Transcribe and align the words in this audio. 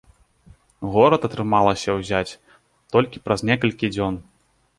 Горад 0.95 1.27
атрымалася 1.29 1.89
ўзяць 1.99 2.37
толькі 2.97 3.23
праз 3.29 3.39
некалькі 3.53 3.93
дзён. 3.95 4.21